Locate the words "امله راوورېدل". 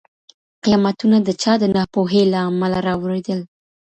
2.49-3.39